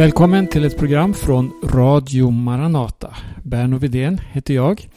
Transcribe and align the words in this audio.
Välkommen 0.00 0.46
till 0.46 0.64
ett 0.64 0.78
program 0.78 1.14
från 1.14 1.52
Radio 1.64 2.30
Maranata. 2.30 3.16
Berno 3.42 3.78
Vidén 3.78 4.20
heter 4.32 4.54
jag. 4.54 4.88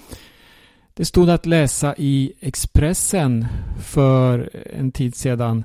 Det 0.94 1.06
stod 1.06 1.30
att 1.30 1.46
läsa 1.46 1.96
i 1.98 2.34
Expressen 2.40 3.46
för 3.86 4.50
en 4.74 4.92
tid 4.92 5.16
sedan. 5.16 5.64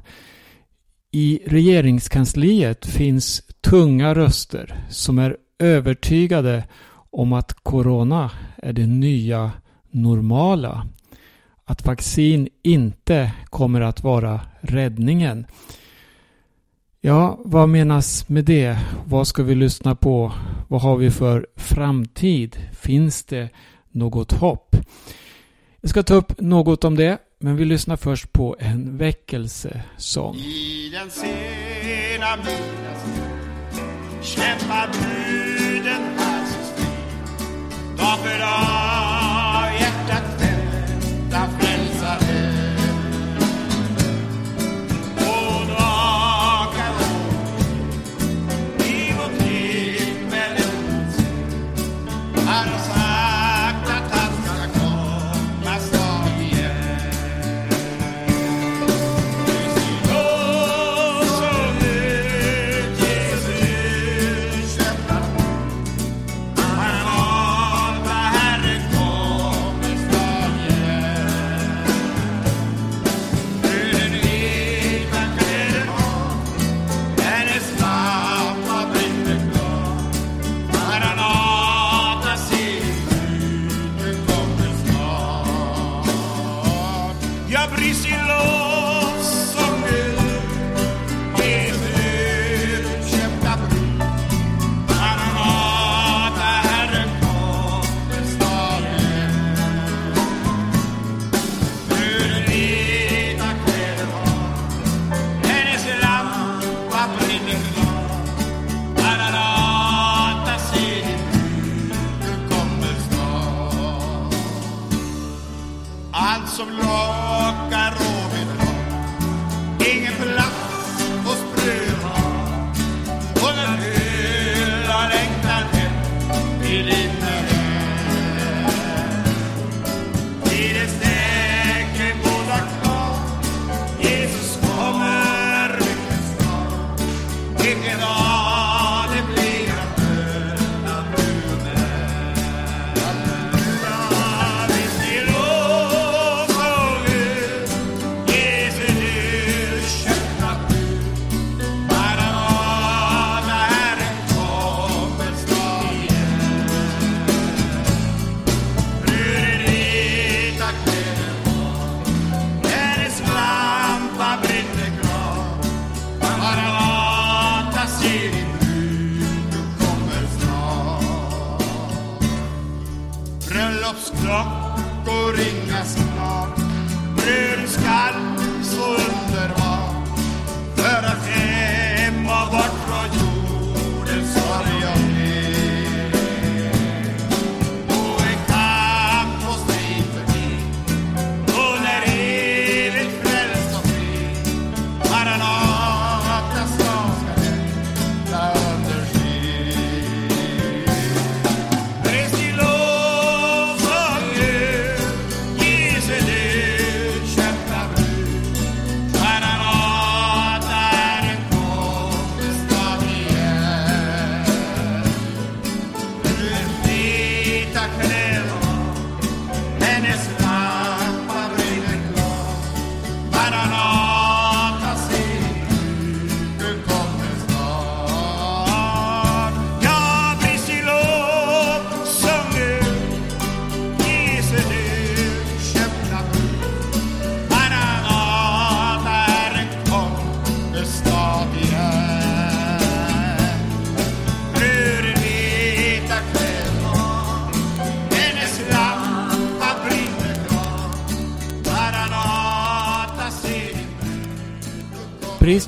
I 1.10 1.40
regeringskansliet 1.46 2.87
finns 2.87 3.42
tunga 3.60 4.14
röster 4.14 4.74
som 4.90 5.19
är 5.19 5.37
övertygade 5.59 6.64
om 7.10 7.32
att 7.32 7.53
Corona 7.53 8.31
är 8.56 8.73
det 8.73 8.86
nya 8.86 9.50
normala. 9.91 10.86
Att 11.64 11.86
vaccin 11.86 12.49
inte 12.63 13.32
kommer 13.45 13.81
att 13.81 14.03
vara 14.03 14.41
räddningen. 14.60 15.46
Ja, 17.01 17.41
vad 17.45 17.69
menas 17.69 18.29
med 18.29 18.45
det? 18.45 18.79
Vad 19.05 19.27
ska 19.27 19.43
vi 19.43 19.55
lyssna 19.55 19.95
på? 19.95 20.33
Vad 20.69 20.80
har 20.80 20.97
vi 20.97 21.11
för 21.11 21.47
framtid? 21.57 22.57
Finns 22.80 23.24
det 23.24 23.48
något 23.93 24.33
hopp? 24.33 24.77
Jag 25.80 25.91
ska 25.91 26.02
ta 26.02 26.15
upp 26.15 26.41
något 26.41 26.84
om 26.84 26.97
det, 26.97 27.19
men 27.41 27.57
vi 27.57 27.65
lyssnar 27.65 27.97
först 27.97 28.33
på 28.33 28.57
en 28.59 28.97
väckelsesång. 28.97 30.37
I 30.37 30.91
den 30.93 31.11
sena 31.11 32.37
midnattstid 32.37 33.24
kämpar 34.23 34.88
bruden 34.93 36.02
hans 36.19 36.51
strid. 36.51 37.99
Dag 37.99 38.19
för 38.19 38.38
dag 38.38 39.07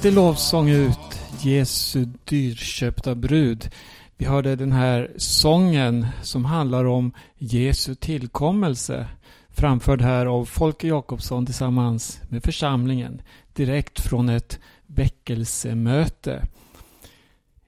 Pris 0.03 0.15
lovsång 0.15 0.69
ut 0.69 1.21
Jesu 1.41 2.07
dyrköpta 2.25 3.15
brud. 3.15 3.71
Vi 4.17 4.25
hörde 4.25 4.57
den 4.57 4.73
här 4.73 5.11
sången 5.17 6.07
som 6.23 6.45
handlar 6.45 6.85
om 6.85 7.13
Jesu 7.39 7.95
tillkommelse 7.95 9.09
framförd 9.51 10.03
här 10.03 10.27
av 10.27 10.45
Folke 10.45 10.87
Jakobsson 10.87 11.47
tillsammans 11.47 12.21
med 12.29 12.45
församlingen 12.45 13.23
direkt 13.53 14.01
från 14.01 14.29
ett 14.29 14.59
väckelsemöte. 14.87 16.47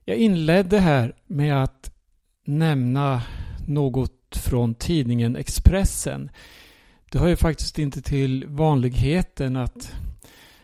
Jag 0.04 0.16
inledde 0.16 0.78
här 0.78 1.14
med 1.26 1.62
att 1.62 1.92
nämna 2.44 3.22
något 3.66 4.36
från 4.36 4.74
tidningen 4.74 5.36
Expressen. 5.36 6.30
Det 7.10 7.18
hör 7.18 7.28
ju 7.28 7.36
faktiskt 7.36 7.78
inte 7.78 8.02
till 8.02 8.44
vanligheten 8.46 9.56
att 9.56 9.92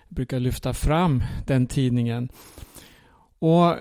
brukar 0.09 0.41
lyfta 0.41 0.75
fram 0.75 1.23
den 1.47 1.67
tidningen. 1.67 2.29
Och 3.39 3.77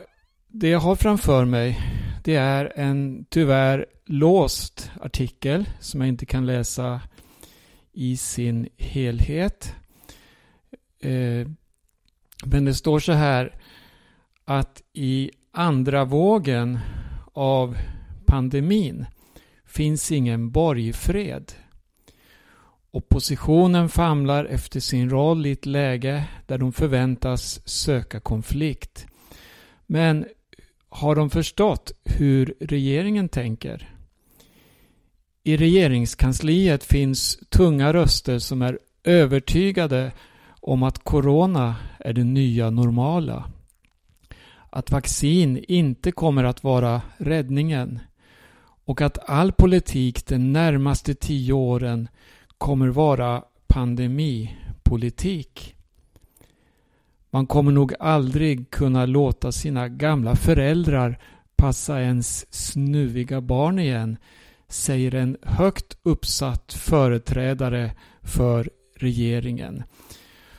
det 0.48 0.70
jag 0.70 0.80
har 0.80 0.96
framför 0.96 1.46
mig 1.46 1.82
det 2.28 2.36
är 2.36 2.74
en 2.76 3.26
tyvärr 3.30 3.86
låst 4.06 4.92
artikel 5.02 5.70
som 5.80 6.02
jag 6.02 6.08
inte 6.08 6.26
kan 6.26 6.46
läsa 6.46 7.02
i 7.94 8.18
sin 8.18 8.70
helhet. 8.78 9.76
Eh, 11.02 11.48
men 12.46 12.66
det 12.66 12.74
står 12.74 13.00
så 13.00 13.12
här 13.12 13.56
att 14.46 14.82
i 14.94 15.32
andra 15.52 16.06
vågen 16.06 16.80
av 17.34 17.78
pandemin 18.26 19.06
finns 19.66 20.12
ingen 20.12 20.52
borgfred. 20.52 21.54
Oppositionen 22.98 23.90
famlar 23.90 24.46
efter 24.46 24.80
sin 24.80 25.10
roll 25.10 25.46
i 25.46 25.52
ett 25.52 25.66
läge 25.66 26.24
där 26.46 26.58
de 26.58 26.74
förväntas 26.74 27.62
söka 27.66 28.20
konflikt. 28.20 29.08
Men 29.86 30.26
har 30.90 31.16
de 31.16 31.30
förstått 31.30 31.92
hur 32.06 32.56
regeringen 32.60 33.30
tänker? 33.30 33.90
I 35.44 35.58
regeringskansliet 35.58 36.84
finns 36.84 37.40
tunga 37.50 37.94
röster 37.94 38.40
som 38.40 38.62
är 38.62 38.80
övertygade 39.04 40.12
om 40.62 40.84
att 40.84 41.04
corona 41.04 41.76
är 42.00 42.14
det 42.14 42.24
nya 42.24 42.70
normala. 42.70 43.52
Att 44.70 44.92
vaccin 44.92 45.66
inte 45.68 46.12
kommer 46.12 46.44
att 46.44 46.64
vara 46.64 47.02
räddningen 47.18 48.00
och 48.86 49.02
att 49.02 49.30
all 49.30 49.52
politik 49.52 50.28
de 50.28 50.38
närmaste 50.38 51.16
tio 51.16 51.54
åren 51.54 52.08
kommer 52.58 52.88
vara 52.88 53.44
pandemipolitik. 53.68 55.76
Man 57.30 57.48
kommer 57.48 57.72
nog 57.72 57.94
aldrig 58.00 58.72
kunna 58.72 59.06
låta 59.06 59.52
sina 59.52 59.88
gamla 59.88 60.36
föräldrar 60.36 61.20
passa 61.58 62.02
ens 62.02 62.54
snuviga 62.54 63.42
barn 63.42 63.80
igen, 63.80 64.18
säger 64.68 65.16
en 65.16 65.38
högt 65.42 65.98
uppsatt 66.04 66.74
företrädare 66.74 67.92
för 68.22 68.70
regeringen. 68.96 69.84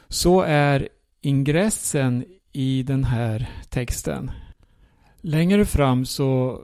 Så 0.09 0.43
är 0.43 0.89
ingressen 1.21 2.25
i 2.53 2.83
den 2.83 3.05
här 3.05 3.51
texten. 3.69 4.31
Längre 5.21 5.65
fram 5.65 6.05
så 6.05 6.61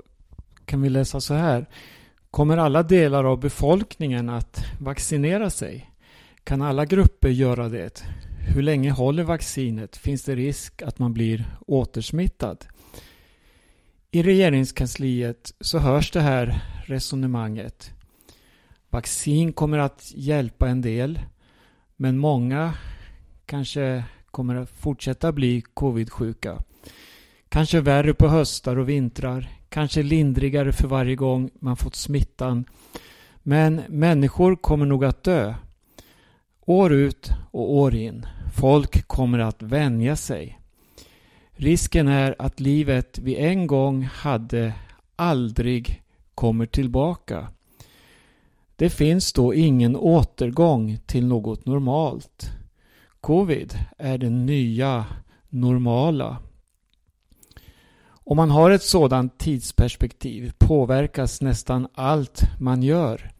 kan 0.64 0.82
vi 0.82 0.88
läsa 0.88 1.20
så 1.20 1.34
här. 1.34 1.66
Kommer 2.34 2.56
alla 2.56 2.82
delar 2.82 3.24
av 3.24 3.40
befolkningen 3.40 4.28
att 4.28 4.64
vaccinera 4.78 5.50
sig? 5.50 5.90
Kan 6.44 6.62
alla 6.62 6.84
grupper 6.84 7.28
göra 7.28 7.68
det? 7.68 8.04
Hur 8.54 8.62
länge 8.62 8.90
håller 8.90 9.22
vaccinet? 9.22 9.96
Finns 9.96 10.22
det 10.22 10.34
risk 10.34 10.82
att 10.82 10.98
man 10.98 11.12
blir 11.12 11.44
återsmittad? 11.66 12.64
I 14.10 14.22
regeringskansliet 14.22 15.54
så 15.60 15.78
hörs 15.78 16.10
det 16.10 16.20
här 16.20 16.62
resonemanget. 16.86 17.90
Vaccin 18.90 19.52
kommer 19.52 19.78
att 19.78 20.12
hjälpa 20.14 20.68
en 20.68 20.80
del 20.80 21.20
men 21.96 22.18
många 22.18 22.74
kanske 23.46 24.04
kommer 24.30 24.54
att 24.54 24.70
fortsätta 24.70 25.32
bli 25.32 25.62
covid-sjuka. 25.74 26.62
Kanske 27.48 27.80
värre 27.80 28.14
på 28.14 28.28
höstar 28.28 28.76
och 28.76 28.88
vintrar, 28.88 29.48
kanske 29.74 30.02
lindrigare 30.02 30.72
för 30.72 30.88
varje 30.88 31.16
gång 31.16 31.50
man 31.58 31.76
fått 31.76 31.94
smittan. 31.94 32.64
Men 33.42 33.82
människor 33.88 34.56
kommer 34.56 34.86
nog 34.86 35.04
att 35.04 35.22
dö. 35.22 35.54
År 36.60 36.92
ut 36.92 37.30
och 37.50 37.74
år 37.74 37.94
in. 37.94 38.26
Folk 38.56 39.08
kommer 39.08 39.38
att 39.38 39.62
vänja 39.62 40.16
sig. 40.16 40.58
Risken 41.50 42.08
är 42.08 42.34
att 42.38 42.60
livet 42.60 43.18
vi 43.18 43.36
en 43.36 43.66
gång 43.66 44.02
hade 44.02 44.74
aldrig 45.16 46.02
kommer 46.34 46.66
tillbaka. 46.66 47.48
Det 48.76 48.90
finns 48.90 49.32
då 49.32 49.54
ingen 49.54 49.96
återgång 49.96 50.98
till 51.06 51.26
något 51.26 51.66
normalt. 51.66 52.50
Covid 53.20 53.74
är 53.98 54.18
det 54.18 54.30
nya 54.30 55.04
normala. 55.48 56.38
Om 58.26 58.36
man 58.36 58.50
har 58.50 58.70
ett 58.70 58.82
sådant 58.82 59.38
tidsperspektiv 59.38 60.52
påverkas 60.58 61.40
nästan 61.40 61.88
allt 61.94 62.42
man 62.60 62.82
gör. 62.82 63.30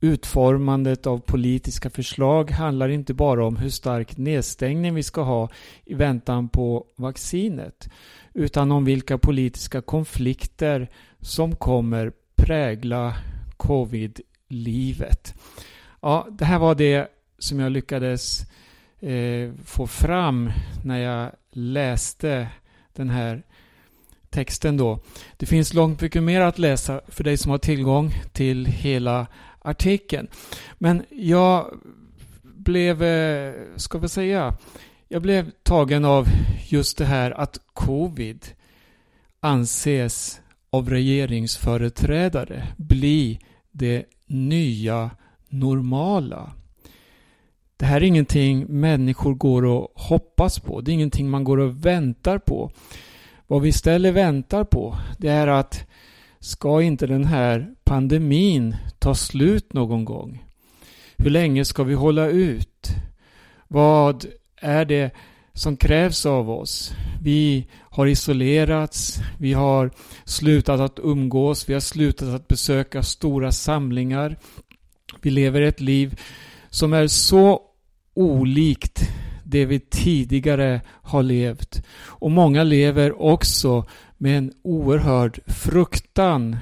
Utformandet 0.00 1.06
av 1.06 1.18
politiska 1.18 1.90
förslag 1.90 2.50
handlar 2.50 2.88
inte 2.88 3.14
bara 3.14 3.46
om 3.46 3.56
hur 3.56 3.70
stark 3.70 4.16
nedstängning 4.16 4.94
vi 4.94 5.02
ska 5.02 5.22
ha 5.22 5.48
i 5.84 5.94
väntan 5.94 6.48
på 6.48 6.86
vaccinet 6.96 7.88
utan 8.34 8.72
om 8.72 8.84
vilka 8.84 9.18
politiska 9.18 9.80
konflikter 9.80 10.90
som 11.20 11.56
kommer 11.56 12.12
prägla 12.36 13.14
covid-livet. 13.56 15.34
Ja, 16.00 16.26
det 16.30 16.44
här 16.44 16.58
var 16.58 16.74
det 16.74 17.08
som 17.38 17.60
jag 17.60 17.72
lyckades 17.72 18.40
eh, 19.00 19.52
få 19.64 19.86
fram 19.86 20.52
när 20.84 20.98
jag 20.98 21.30
läste 21.52 22.48
den 22.92 23.10
här 23.10 23.42
texten 24.30 24.76
då. 24.76 24.98
Det 25.36 25.46
finns 25.46 25.74
långt 25.74 26.00
mycket 26.00 26.22
mer 26.22 26.40
att 26.40 26.58
läsa 26.58 27.00
för 27.08 27.24
dig 27.24 27.36
som 27.36 27.50
har 27.50 27.58
tillgång 27.58 28.14
till 28.32 28.66
hela 28.66 29.26
artikeln. 29.58 30.28
Men 30.78 31.02
jag 31.10 31.78
blev, 32.42 33.02
eh, 33.02 33.54
ska 33.76 33.98
vi 33.98 34.08
säga, 34.08 34.56
jag 35.08 35.22
blev 35.22 35.50
tagen 35.62 36.04
av 36.04 36.26
just 36.68 36.98
det 36.98 37.04
här 37.04 37.30
att 37.30 37.60
covid 37.72 38.46
anses 39.40 40.40
av 40.70 40.90
regeringsföreträdare 40.90 42.66
bli 42.76 43.38
det 43.72 44.04
nya 44.26 45.10
normala. 45.48 46.52
Det 47.76 47.86
här 47.86 47.96
är 47.96 48.04
ingenting 48.04 48.66
människor 48.68 49.34
går 49.34 49.64
och 49.64 49.92
hoppas 49.94 50.58
på. 50.58 50.80
Det 50.80 50.90
är 50.90 50.94
ingenting 50.94 51.30
man 51.30 51.44
går 51.44 51.58
och 51.58 51.86
väntar 51.86 52.38
på. 52.38 52.70
Vad 53.50 53.62
vi 53.62 53.68
istället 53.68 54.14
väntar 54.14 54.64
på 54.64 54.98
det 55.18 55.28
är 55.28 55.46
att 55.46 55.86
ska 56.40 56.82
inte 56.82 57.06
den 57.06 57.24
här 57.24 57.74
pandemin 57.84 58.76
ta 58.98 59.14
slut 59.14 59.72
någon 59.72 60.04
gång? 60.04 60.44
Hur 61.16 61.30
länge 61.30 61.64
ska 61.64 61.82
vi 61.82 61.94
hålla 61.94 62.26
ut? 62.26 62.88
Vad 63.68 64.26
är 64.56 64.84
det 64.84 65.10
som 65.52 65.76
krävs 65.76 66.26
av 66.26 66.50
oss? 66.50 66.92
Vi 67.22 67.66
har 67.78 68.06
isolerats, 68.06 69.20
vi 69.38 69.52
har 69.52 69.90
slutat 70.24 70.80
att 70.80 70.98
umgås, 71.02 71.68
vi 71.68 71.72
har 71.72 71.80
slutat 71.80 72.28
att 72.28 72.48
besöka 72.48 73.02
stora 73.02 73.52
samlingar. 73.52 74.36
Vi 75.20 75.30
lever 75.30 75.62
ett 75.62 75.80
liv 75.80 76.20
som 76.68 76.92
är 76.92 77.06
så 77.06 77.60
olikt 78.14 79.10
det 79.50 79.64
vi 79.64 79.80
tidigare 79.80 80.80
har 80.86 81.22
levt. 81.22 81.82
Och 82.04 82.30
många 82.30 82.62
lever 82.62 83.22
också 83.22 83.86
med 84.18 84.38
en 84.38 84.52
oerhörd 84.62 85.40
fruktan, 85.46 86.56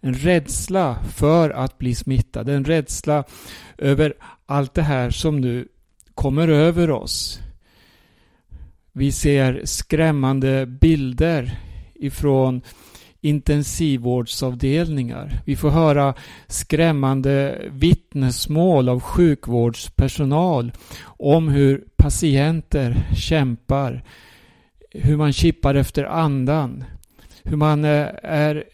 en 0.00 0.14
rädsla 0.14 0.96
för 1.14 1.50
att 1.50 1.78
bli 1.78 1.94
smittad, 1.94 2.48
en 2.48 2.64
rädsla 2.64 3.24
över 3.78 4.14
allt 4.46 4.74
det 4.74 4.82
här 4.82 5.10
som 5.10 5.40
nu 5.40 5.68
kommer 6.14 6.48
över 6.48 6.90
oss. 6.90 7.40
Vi 8.92 9.12
ser 9.12 9.60
skrämmande 9.64 10.66
bilder 10.66 11.58
ifrån 11.94 12.62
intensivvårdsavdelningar. 13.20 15.40
Vi 15.44 15.56
får 15.56 15.70
höra 15.70 16.14
skrämmande 16.46 17.62
vittnesmål 17.70 18.88
av 18.88 19.00
sjukvårdspersonal 19.00 20.72
om 21.04 21.48
hur 21.48 21.84
patienter 21.96 23.08
kämpar, 23.16 24.04
hur 24.90 25.16
man 25.16 25.32
kippar 25.32 25.74
efter 25.74 26.04
andan, 26.04 26.84
hur 27.42 27.56
man 27.56 27.84
eh, 27.84 28.06
är 28.22 28.64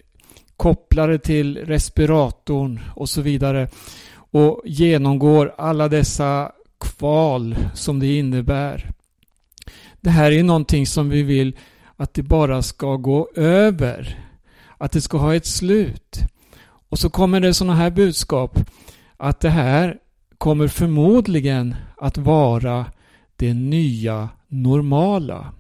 kopplade 0.57 1.19
till 1.19 1.59
respiratorn 1.59 2.81
och 2.95 3.09
så 3.09 3.21
vidare 3.21 3.69
och 4.15 4.63
genomgår 4.65 5.55
alla 5.59 5.89
dessa 5.89 6.53
kval 6.81 7.57
som 7.75 7.99
det 7.99 8.19
innebär. 8.19 8.91
Det 10.01 10.11
här 10.11 10.33
är 10.33 10.43
någonting 10.43 10.87
som 10.87 11.11
vi 11.11 11.23
vill 11.23 11.57
att 11.97 12.15
det 12.15 12.23
bara 12.23 12.63
ska 12.63 12.97
gå 12.97 13.29
över 13.37 14.19
att 14.83 14.93
det 14.93 15.01
ska 15.01 15.19
ha 15.19 15.35
ett 15.35 15.47
slut. 15.47 16.19
Och 16.89 16.99
så 16.99 17.11
kommer 17.11 17.41
det 17.41 17.55
sådana 17.55 17.75
här 17.75 17.91
budskap 17.91 18.59
att 19.17 19.41
det 19.41 19.51
här 19.51 19.99
kommer 20.39 20.69
förmodligen 20.69 21.75
att 21.97 22.19
vara 22.19 22.87
det 23.37 23.55
nya 23.55 24.29
normala. 24.49 25.53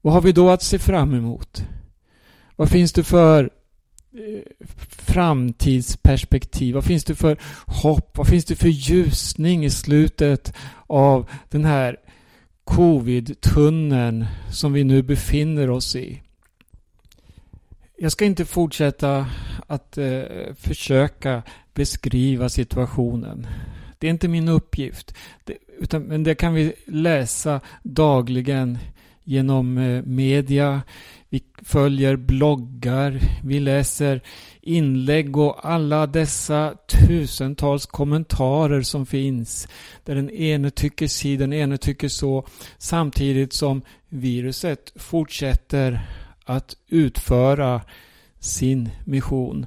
Vad 0.00 0.14
har 0.14 0.20
vi 0.20 0.32
då 0.32 0.50
att 0.50 0.62
se 0.62 0.78
fram 0.78 1.14
emot? 1.14 1.64
Vad 2.56 2.68
finns 2.68 2.92
det 2.92 3.04
för 3.04 3.50
eh, 4.14 4.66
framtidsperspektiv? 4.88 6.74
Vad 6.74 6.84
finns 6.84 7.04
det 7.04 7.14
för 7.14 7.36
hopp? 7.66 8.18
Vad 8.18 8.28
finns 8.28 8.44
det 8.44 8.56
för 8.56 8.68
ljusning 8.68 9.64
i 9.64 9.70
slutet 9.70 10.54
av 10.86 11.30
den 11.48 11.64
här 11.64 11.96
covid-tunneln 12.64 14.26
som 14.52 14.72
vi 14.72 14.84
nu 14.84 15.02
befinner 15.02 15.70
oss 15.70 15.96
i? 15.96 16.22
Jag 18.02 18.12
ska 18.12 18.24
inte 18.24 18.44
fortsätta 18.44 19.26
att 19.66 19.98
eh, 19.98 20.22
försöka 20.54 21.42
beskriva 21.74 22.48
situationen. 22.48 23.46
Det 23.98 24.06
är 24.06 24.10
inte 24.10 24.28
min 24.28 24.48
uppgift. 24.48 25.14
Det, 25.44 25.56
utan, 25.78 26.02
men 26.02 26.22
det 26.22 26.34
kan 26.34 26.54
vi 26.54 26.72
läsa 26.86 27.60
dagligen 27.82 28.78
genom 29.24 29.78
eh, 29.78 30.02
media. 30.02 30.82
Vi 31.28 31.42
följer 31.62 32.16
bloggar, 32.16 33.20
vi 33.44 33.60
läser 33.60 34.20
inlägg 34.60 35.36
och 35.36 35.70
alla 35.70 36.06
dessa 36.06 36.74
tusentals 36.86 37.86
kommentarer 37.86 38.82
som 38.82 39.06
finns. 39.06 39.68
Där 40.04 40.14
den 40.14 40.30
ene 40.30 40.70
tycker 40.70 41.06
si, 41.06 41.36
den 41.36 41.52
ene 41.52 41.78
tycker 41.78 42.08
så. 42.08 42.46
Samtidigt 42.78 43.52
som 43.52 43.82
viruset 44.08 44.92
fortsätter 44.96 46.00
att 46.50 46.76
utföra 46.88 47.80
sin 48.40 48.90
mission. 49.04 49.66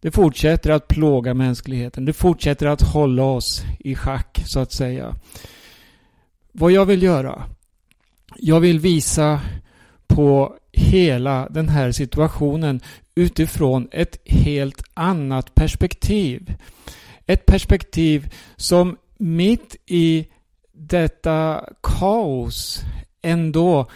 Det 0.00 0.10
fortsätter 0.10 0.70
att 0.70 0.88
plåga 0.88 1.34
mänskligheten. 1.34 2.04
Det 2.04 2.12
fortsätter 2.12 2.66
att 2.66 2.82
hålla 2.82 3.22
oss 3.22 3.62
i 3.78 3.94
schack, 3.94 4.42
så 4.46 4.60
att 4.60 4.72
säga. 4.72 5.14
Vad 6.52 6.72
jag 6.72 6.86
vill 6.86 7.02
göra? 7.02 7.42
Jag 8.36 8.60
vill 8.60 8.80
visa 8.80 9.40
på 10.06 10.54
hela 10.72 11.48
den 11.48 11.68
här 11.68 11.92
situationen 11.92 12.80
utifrån 13.14 13.88
ett 13.92 14.18
helt 14.24 14.82
annat 14.94 15.54
perspektiv. 15.54 16.54
Ett 17.26 17.46
perspektiv 17.46 18.34
som 18.56 18.96
mitt 19.16 19.76
i 19.86 20.26
detta 20.72 21.64
kaos 21.82 22.82
ändå 23.22 23.86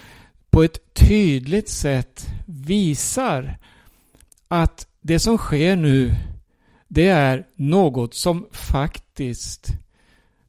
på 0.53 0.63
ett 0.63 0.95
tydligt 0.95 1.69
sätt 1.69 2.27
visar 2.47 3.59
att 4.49 4.87
det 5.01 5.19
som 5.19 5.39
sker 5.39 5.77
nu 5.77 6.15
det 6.89 7.09
är 7.09 7.47
något 7.57 8.15
som 8.15 8.47
faktiskt 8.53 9.69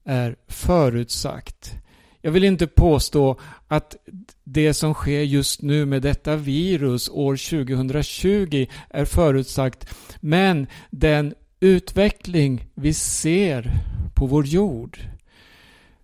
är 0.04 0.36
förutsagt. 0.48 1.76
Jag 2.22 2.32
vill 2.32 2.44
inte 2.44 2.68
påstå 2.68 3.40
att 3.68 3.96
det 4.44 4.74
som 4.74 4.94
sker 4.94 5.22
just 5.22 5.62
nu 5.62 5.86
med 5.86 6.02
detta 6.02 6.36
virus 6.36 7.10
år 7.10 7.66
2020 7.66 8.66
är 8.90 9.06
förutsagt. 9.06 9.96
Men 10.20 10.68
den 10.90 11.34
utveckling 11.60 12.66
vi 12.74 12.94
ser 12.94 13.72
på 14.14 14.26
vår 14.26 14.46
jord. 14.46 15.00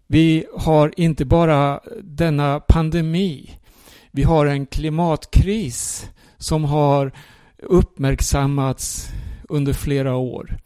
Vi 0.07 0.45
har 0.57 0.93
inte 0.97 1.25
bara 1.25 1.79
denna 2.01 2.59
pandemi. 2.59 3.58
Vi 4.19 4.23
har 4.23 4.45
en 4.45 4.65
klimatkris 4.65 6.09
som 6.38 6.63
har 6.63 7.11
uppmärksammats 7.57 9.07
under 9.49 9.73
flera 9.73 10.15
år. 10.15 10.57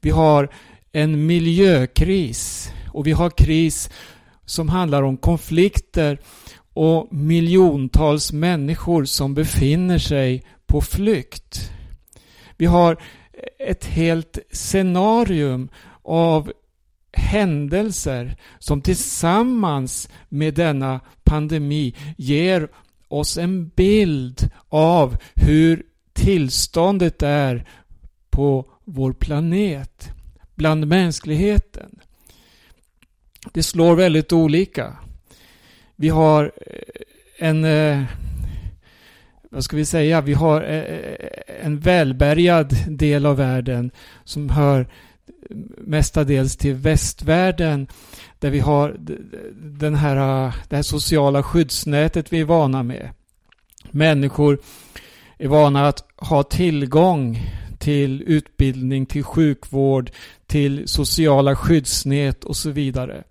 Vi 0.00 0.10
har 0.10 0.48
en 0.92 1.26
miljökris 1.26 2.72
och 2.92 3.06
vi 3.06 3.12
har 3.12 3.30
kris 3.30 3.90
som 4.44 4.68
handlar 4.68 5.02
om 5.02 5.16
konflikter 5.16 6.20
och 6.74 7.12
miljontals 7.12 8.32
människor 8.32 9.04
som 9.04 9.34
befinner 9.34 9.98
sig 9.98 10.44
på 10.66 10.80
flykt. 10.80 11.70
Vi 12.56 12.66
har 12.66 13.02
ett 13.58 13.84
helt 13.84 14.38
scenarium 14.52 15.68
av 16.02 16.52
händelser 17.12 18.36
som 18.58 18.82
tillsammans 18.82 20.08
med 20.28 20.54
denna 20.54 21.00
pandemi 21.24 21.94
ger 22.16 22.68
oss 23.10 23.38
en 23.38 23.68
bild 23.68 24.50
av 24.68 25.16
hur 25.34 25.82
tillståndet 26.12 27.22
är 27.22 27.68
på 28.30 28.70
vår 28.84 29.12
planet, 29.12 30.08
bland 30.54 30.86
mänskligheten. 30.86 31.98
Det 33.52 33.62
slår 33.62 33.96
väldigt 33.96 34.32
olika. 34.32 34.96
Vi 35.96 36.08
har 36.08 36.52
eh, 36.66 37.48
en, 37.48 37.64
eh, 37.64 38.02
vad 39.50 39.64
ska 39.64 39.76
vi 39.76 39.84
säga, 39.84 40.20
vi 40.20 40.34
har 40.34 40.62
eh, 40.62 41.64
en 41.64 41.78
välbärgad 41.78 42.76
del 42.88 43.26
av 43.26 43.36
världen 43.36 43.90
som 44.24 44.50
hör 44.50 44.88
mestadels 45.78 46.56
till 46.56 46.74
västvärlden 46.74 47.86
där 48.38 48.50
vi 48.50 48.58
har 48.58 48.96
den 49.80 49.94
här, 49.94 50.46
äh, 50.46 50.54
det 50.68 50.76
här 50.76 50.82
sociala 50.82 51.42
skyddsnätet 51.42 52.32
vi 52.32 52.40
är 52.40 52.44
vana 52.44 52.82
med. 52.82 53.10
Människor 53.90 54.58
är 55.38 55.48
vana 55.48 55.88
att 55.88 56.04
ha 56.16 56.42
tillgång 56.42 57.40
till 57.78 58.22
utbildning, 58.26 59.06
till 59.06 59.24
sjukvård, 59.24 60.10
till 60.46 60.88
sociala 60.88 61.56
skyddsnät 61.56 62.44
och 62.44 62.56
så 62.56 62.70
vidare. 62.70 63.24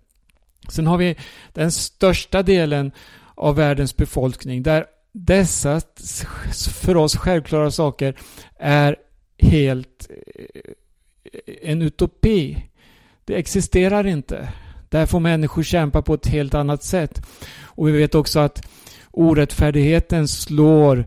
Sen 0.68 0.86
har 0.86 0.98
vi 0.98 1.16
den 1.52 1.72
största 1.72 2.42
delen 2.42 2.92
av 3.34 3.56
världens 3.56 3.96
befolkning 3.96 4.62
där 4.62 4.86
dessa 5.12 5.80
för 6.82 6.96
oss 6.96 7.16
självklara 7.16 7.70
saker 7.70 8.18
är 8.58 8.96
helt 9.38 10.10
en 11.62 11.82
utopi. 11.82 12.64
Det 13.24 13.34
existerar 13.34 14.06
inte. 14.06 14.52
Där 14.88 15.06
får 15.06 15.20
människor 15.20 15.62
kämpa 15.62 16.02
på 16.02 16.14
ett 16.14 16.26
helt 16.26 16.54
annat 16.54 16.82
sätt. 16.82 17.26
Och 17.62 17.88
vi 17.88 17.92
vet 17.92 18.14
också 18.14 18.40
att 18.40 18.68
orättfärdigheten 19.10 20.28
slår 20.28 21.06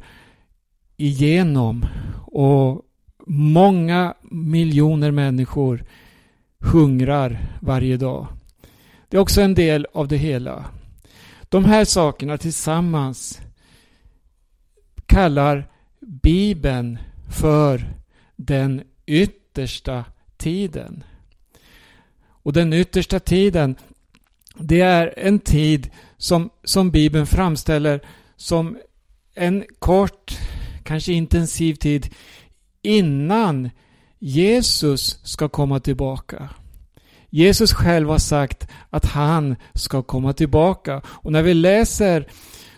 igenom 0.98 1.86
och 2.26 2.82
många 3.28 4.14
miljoner 4.32 5.12
människor 5.12 5.86
hungrar 6.60 7.40
varje 7.60 7.98
dag. 7.98 8.28
Det 9.10 9.18
är 9.18 9.22
också 9.22 9.42
en 9.42 9.54
del 9.54 9.88
av 9.94 10.08
det 10.08 10.18
hela. 10.18 10.66
De 11.50 11.66
här 11.66 11.86
sakerna 11.86 12.38
tillsammans 12.38 13.42
kallar 15.06 15.68
Bibeln 16.00 16.98
för 17.30 17.94
den 18.36 18.84
yttersta 19.06 20.06
tiden. 20.44 21.04
Och 22.44 22.54
den 22.54 22.74
yttersta 22.74 23.20
tiden, 23.20 23.76
det 24.56 24.82
är 24.82 25.14
en 25.18 25.40
tid 25.40 25.90
som, 26.18 26.50
som 26.64 26.92
Bibeln 26.92 27.26
framställer 27.26 28.02
som 28.36 28.78
en 29.36 29.64
kort, 29.80 30.38
kanske 30.84 31.14
intensiv 31.14 31.74
tid 31.74 32.10
innan 32.82 33.70
Jesus 34.20 35.20
ska 35.24 35.50
komma 35.50 35.80
tillbaka. 35.80 36.50
Jesus 37.30 37.74
själv 37.74 38.10
har 38.10 38.18
sagt 38.18 38.68
att 38.90 39.06
han 39.06 39.56
ska 39.74 40.02
komma 40.02 40.34
tillbaka. 40.34 41.02
Och 41.06 41.32
när 41.32 41.42
vi 41.44 41.54
läser 41.54 42.28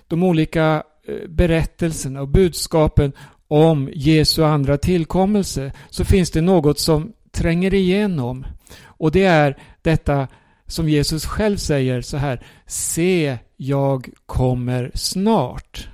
de 0.08 0.24
olika 0.24 0.84
eh, 1.08 1.30
berättelserna 1.30 2.22
och 2.22 2.28
budskapen 2.28 3.14
om 3.48 3.90
Jesu 3.94 4.44
andra 4.44 4.78
tillkommelse 4.78 5.72
så 5.90 6.06
finns 6.06 6.32
det 6.32 6.42
något 6.42 6.80
som 6.80 7.14
tränger 7.36 7.74
igenom. 7.74 8.46
Och 8.84 9.12
det 9.12 9.24
är 9.24 9.58
detta 9.82 10.28
som 10.68 10.90
Jesus 10.90 11.26
själv 11.26 11.58
säger 11.58 12.02
så 12.02 12.18
här. 12.18 12.46
Se, 12.68 13.38
jag 13.58 14.10
kommer 14.26 14.92
snart. 14.94 15.90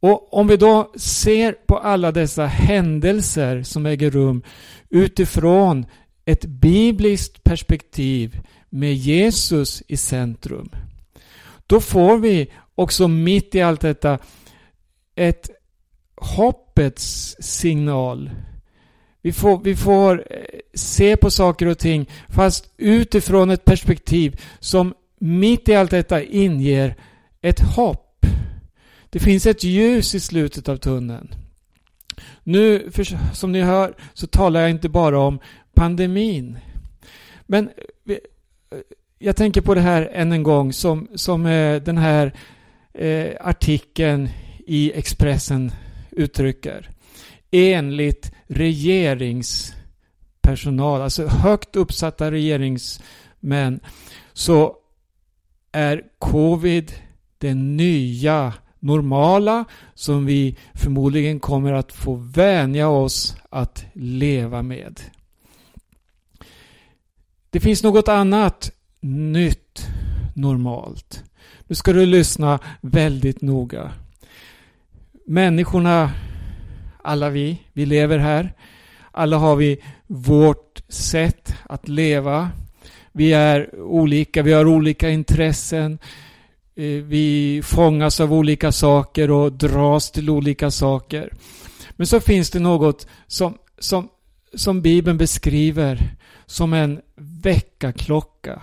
Och 0.00 0.34
om 0.34 0.46
vi 0.46 0.56
då 0.56 0.92
ser 0.96 1.52
på 1.52 1.78
alla 1.78 2.12
dessa 2.12 2.46
händelser 2.46 3.62
som 3.62 3.86
äger 3.86 4.10
rum 4.10 4.42
utifrån 4.88 5.86
ett 6.24 6.44
bibliskt 6.44 7.44
perspektiv 7.44 8.40
med 8.68 8.94
Jesus 8.94 9.82
i 9.88 9.96
centrum. 9.96 10.70
Då 11.66 11.80
får 11.80 12.18
vi 12.18 12.52
också 12.74 13.08
mitt 13.08 13.54
i 13.54 13.62
allt 13.62 13.80
detta 13.80 14.18
ett 15.14 15.50
hoppets 16.16 17.36
signal. 17.40 18.30
Vi 19.22 19.32
får, 19.32 19.60
vi 19.64 19.76
får 19.76 20.24
eh, 20.30 20.60
se 20.74 21.16
på 21.16 21.30
saker 21.30 21.66
och 21.66 21.78
ting 21.78 22.10
fast 22.28 22.72
utifrån 22.76 23.50
ett 23.50 23.64
perspektiv 23.64 24.40
som 24.58 24.94
mitt 25.18 25.68
i 25.68 25.74
allt 25.74 25.90
detta 25.90 26.22
inger 26.22 26.96
ett 27.42 27.60
hopp. 27.60 28.26
Det 29.10 29.18
finns 29.18 29.46
ett 29.46 29.64
ljus 29.64 30.14
i 30.14 30.20
slutet 30.20 30.68
av 30.68 30.76
tunneln. 30.76 31.34
Nu, 32.42 32.90
som 33.32 33.52
ni 33.52 33.60
hör, 33.60 33.94
så 34.14 34.26
talar 34.26 34.60
jag 34.60 34.70
inte 34.70 34.88
bara 34.88 35.18
om 35.18 35.40
pandemin. 35.74 36.58
Men 37.46 37.70
eh, 38.08 38.16
jag 39.18 39.36
tänker 39.36 39.60
på 39.60 39.74
det 39.74 39.80
här 39.80 40.10
än 40.12 40.32
en 40.32 40.42
gång 40.42 40.72
som, 40.72 41.08
som 41.14 41.46
eh, 41.46 41.82
den 41.82 41.98
här 41.98 42.32
eh, 42.94 43.30
artikeln 43.40 44.28
i 44.66 44.92
Expressen 44.92 45.72
uttrycker. 46.10 46.90
Enligt 47.50 48.32
regeringspersonal, 48.50 51.02
alltså 51.02 51.26
högt 51.26 51.76
uppsatta 51.76 52.30
regeringsmän, 52.30 53.80
så 54.32 54.76
är 55.72 56.02
covid 56.18 56.92
det 57.38 57.54
nya 57.54 58.54
normala 58.78 59.64
som 59.94 60.26
vi 60.26 60.56
förmodligen 60.74 61.40
kommer 61.40 61.72
att 61.72 61.92
få 61.92 62.14
vänja 62.14 62.88
oss 62.88 63.36
att 63.50 63.84
leva 63.92 64.62
med. 64.62 65.00
Det 67.50 67.60
finns 67.60 67.82
något 67.82 68.08
annat 68.08 68.72
nytt 69.00 69.86
normalt. 70.34 71.24
Nu 71.66 71.74
ska 71.74 71.92
du 71.92 72.06
lyssna 72.06 72.58
väldigt 72.80 73.40
noga. 73.40 73.92
Människorna, 75.26 76.10
alla 77.04 77.30
vi, 77.30 77.58
vi 77.72 77.86
lever 77.86 78.18
här. 78.18 78.52
Alla 79.12 79.36
har 79.36 79.56
vi 79.56 79.78
vårt 80.06 80.82
sätt 80.88 81.54
att 81.62 81.88
leva. 81.88 82.50
Vi 83.12 83.32
är 83.32 83.80
olika, 83.80 84.42
vi 84.42 84.52
har 84.52 84.66
olika 84.66 85.10
intressen. 85.10 85.98
Eh, 86.74 86.84
vi 86.84 87.60
fångas 87.64 88.20
av 88.20 88.32
olika 88.32 88.72
saker 88.72 89.30
och 89.30 89.52
dras 89.52 90.10
till 90.10 90.30
olika 90.30 90.70
saker. 90.70 91.32
Men 91.90 92.06
så 92.06 92.20
finns 92.20 92.50
det 92.50 92.58
något 92.58 93.06
som, 93.26 93.58
som, 93.78 94.08
som 94.54 94.82
Bibeln 94.82 95.18
beskriver 95.18 96.14
som 96.46 96.72
en 96.72 97.00
väckarklocka. 97.16 98.62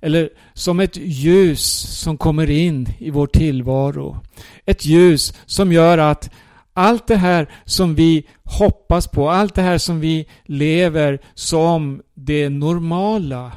Eller 0.00 0.30
som 0.54 0.80
ett 0.80 0.96
ljus 0.96 1.62
som 2.02 2.18
kommer 2.18 2.50
in 2.50 2.88
i 2.98 3.10
vår 3.10 3.26
tillvaro. 3.26 4.20
Ett 4.64 4.84
ljus 4.84 5.34
som 5.46 5.72
gör 5.72 5.98
att 5.98 6.30
allt 6.78 7.06
det 7.06 7.16
här 7.16 7.48
som 7.64 7.94
vi 7.94 8.26
hoppas 8.44 9.06
på, 9.08 9.30
allt 9.30 9.54
det 9.54 9.62
här 9.62 9.78
som 9.78 10.00
vi 10.00 10.26
lever 10.44 11.18
som 11.34 12.02
det 12.14 12.48
normala, 12.48 13.52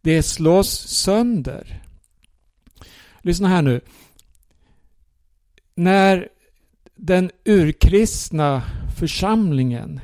det 0.00 0.22
slås 0.22 0.88
sönder. 0.88 1.82
Lyssna 3.22 3.48
här 3.48 3.62
nu. 3.62 3.80
När 5.74 6.28
den 6.96 7.30
urkristna 7.44 8.62
församlingen, 8.98 10.00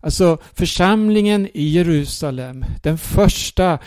alltså 0.00 0.38
församlingen 0.54 1.48
i 1.54 1.68
Jerusalem, 1.68 2.64
den 2.82 2.98
första 2.98 3.78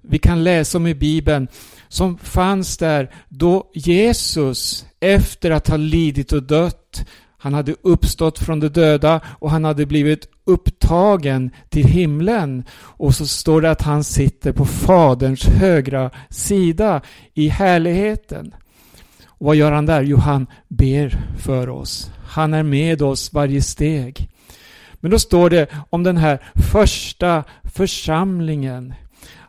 vi 0.00 0.18
kan 0.18 0.44
läsa 0.44 0.78
om 0.78 0.86
i 0.86 0.94
Bibeln, 0.94 1.48
som 1.88 2.18
fanns 2.18 2.76
där 2.76 3.14
då 3.28 3.70
Jesus, 3.74 4.86
efter 5.00 5.50
att 5.50 5.68
ha 5.68 5.76
lidit 5.76 6.32
och 6.32 6.42
dött, 6.42 7.06
han 7.38 7.54
hade 7.54 7.74
uppstått 7.82 8.38
från 8.38 8.60
de 8.60 8.68
döda 8.68 9.20
och 9.38 9.50
han 9.50 9.64
hade 9.64 9.86
blivit 9.86 10.28
upptagen 10.44 11.50
till 11.68 11.86
himlen. 11.86 12.64
Och 12.72 13.14
så 13.14 13.26
står 13.26 13.60
det 13.60 13.70
att 13.70 13.82
han 13.82 14.04
sitter 14.04 14.52
på 14.52 14.64
Faderns 14.64 15.44
högra 15.44 16.10
sida 16.30 17.00
i 17.34 17.48
härligheten. 17.48 18.54
Och 19.26 19.46
vad 19.46 19.56
gör 19.56 19.72
han 19.72 19.86
där? 19.86 20.02
Jo, 20.02 20.16
han 20.16 20.46
ber 20.68 21.20
för 21.38 21.68
oss. 21.68 22.10
Han 22.26 22.54
är 22.54 22.62
med 22.62 23.02
oss 23.02 23.32
varje 23.32 23.62
steg. 23.62 24.28
Men 25.00 25.10
då 25.10 25.18
står 25.18 25.50
det 25.50 25.68
om 25.90 26.02
den 26.02 26.16
här 26.16 26.42
första 26.72 27.44
församlingen 27.64 28.94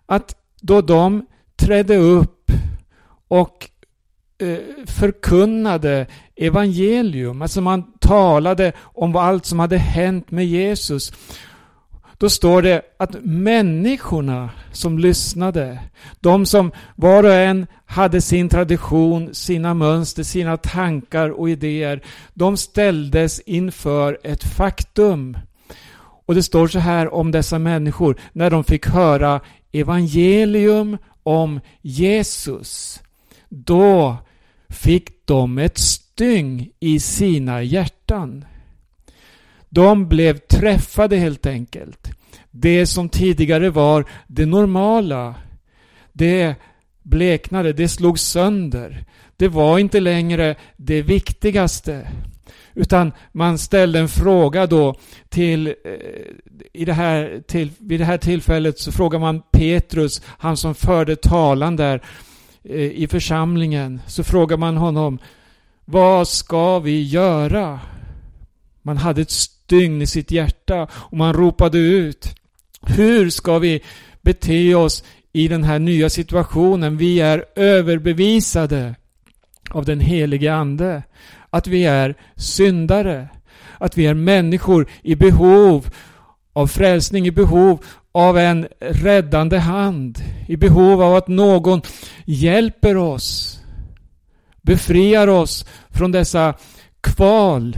att 0.05 0.35
då 0.61 0.81
de 0.81 1.25
trädde 1.55 1.97
upp 1.97 2.51
och 3.27 3.69
Eh, 4.39 4.57
förkunnade 4.87 6.07
evangelium. 6.35 7.41
Alltså 7.41 7.61
man 7.61 7.83
talade 7.99 8.73
om 8.79 9.15
allt 9.15 9.45
som 9.45 9.59
hade 9.59 9.77
hänt 9.77 10.31
med 10.31 10.45
Jesus. 10.45 11.13
Då 12.17 12.29
står 12.29 12.61
det 12.61 12.81
att 12.97 13.15
människorna 13.23 14.49
som 14.71 14.99
lyssnade, 14.99 15.79
de 16.19 16.45
som 16.45 16.71
var 16.95 17.23
och 17.23 17.33
en 17.33 17.67
hade 17.85 18.21
sin 18.21 18.49
tradition, 18.49 19.33
sina 19.33 19.73
mönster, 19.73 20.23
sina 20.23 20.57
tankar 20.57 21.29
och 21.29 21.49
idéer, 21.49 22.03
de 22.33 22.57
ställdes 22.57 23.39
inför 23.39 24.17
ett 24.23 24.43
faktum. 24.43 25.37
Och 26.25 26.35
det 26.35 26.43
står 26.43 26.67
så 26.67 26.79
här 26.79 27.13
om 27.13 27.31
dessa 27.31 27.59
människor 27.59 28.19
när 28.33 28.49
de 28.49 28.63
fick 28.63 28.87
höra 28.87 29.41
evangelium 29.71 30.97
om 31.23 31.59
Jesus. 31.81 33.01
Då 33.49 34.17
fick 34.69 35.25
de 35.25 35.57
ett 35.57 35.77
styng 35.77 36.69
i 36.79 36.99
sina 36.99 37.63
hjärtan. 37.63 38.45
De 39.69 40.07
blev 40.07 40.37
träffade 40.37 41.17
helt 41.17 41.45
enkelt. 41.45 42.11
Det 42.51 42.85
som 42.85 43.09
tidigare 43.09 43.69
var 43.69 44.05
det 44.27 44.45
normala, 44.45 45.35
det 46.13 46.55
bleknade, 47.03 47.73
det 47.73 47.87
slog 47.87 48.19
sönder. 48.19 49.05
Det 49.37 49.47
var 49.47 49.79
inte 49.79 49.99
längre 49.99 50.55
det 50.77 51.01
viktigaste. 51.01 52.07
Utan 52.73 53.11
man 53.31 53.57
ställde 53.57 53.99
en 53.99 54.09
fråga 54.09 54.67
då 54.67 54.95
till, 55.29 55.67
eh, 55.67 55.73
i 56.73 56.85
det 56.85 56.93
här, 56.93 57.41
till, 57.47 57.69
vid 57.77 57.99
det 57.99 58.05
här 58.05 58.17
tillfället 58.17 58.79
så 58.79 58.91
frågar 58.91 59.19
man 59.19 59.41
Petrus, 59.51 60.21
han 60.25 60.57
som 60.57 60.75
förde 60.75 61.15
talan 61.15 61.75
där, 61.75 62.01
Eh, 62.69 62.79
i 62.79 63.07
församlingen 63.07 64.01
så 64.07 64.23
frågar 64.23 64.57
man 64.57 64.77
honom 64.77 65.19
Vad 65.85 66.27
ska 66.27 66.79
vi 66.79 67.03
göra? 67.03 67.79
Man 68.81 68.97
hade 68.97 69.21
ett 69.21 69.31
stygn 69.31 70.01
i 70.01 70.07
sitt 70.07 70.31
hjärta 70.31 70.87
och 70.93 71.17
man 71.17 71.33
ropade 71.33 71.77
ut 71.77 72.35
Hur 72.81 73.29
ska 73.29 73.59
vi 73.59 73.81
bete 74.21 74.75
oss 74.75 75.03
i 75.33 75.47
den 75.47 75.63
här 75.63 75.79
nya 75.79 76.09
situationen? 76.09 76.97
Vi 76.97 77.19
är 77.19 77.45
överbevisade 77.55 78.95
av 79.69 79.85
den 79.85 79.99
helige 79.99 80.53
Ande 80.53 81.03
att 81.49 81.67
vi 81.67 81.85
är 81.85 82.15
syndare, 82.35 83.27
att 83.77 83.97
vi 83.97 84.05
är 84.05 84.13
människor 84.13 84.87
i 85.01 85.15
behov 85.15 85.89
av 86.57 86.67
frälsning, 86.67 87.27
i 87.27 87.31
behov 87.31 87.85
av 88.11 88.37
en 88.37 88.67
räddande 88.79 89.57
hand, 89.57 90.23
i 90.47 90.57
behov 90.57 91.01
av 91.01 91.15
att 91.15 91.27
någon 91.27 91.81
hjälper 92.25 92.97
oss, 92.97 93.59
befriar 94.61 95.27
oss 95.27 95.65
från 95.89 96.11
dessa 96.11 96.53
kval. 97.01 97.77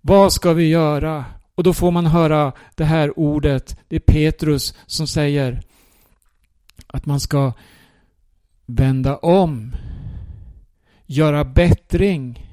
Vad 0.00 0.32
ska 0.32 0.52
vi 0.52 0.68
göra? 0.68 1.24
Och 1.54 1.62
då 1.62 1.74
får 1.74 1.90
man 1.90 2.06
höra 2.06 2.52
det 2.74 2.84
här 2.84 3.18
ordet, 3.18 3.76
det 3.88 3.96
är 3.96 4.00
Petrus 4.00 4.74
som 4.86 5.06
säger 5.06 5.62
att 6.86 7.06
man 7.06 7.20
ska 7.20 7.52
vända 8.66 9.16
om, 9.16 9.76
göra 11.06 11.44
bättring 11.44 12.48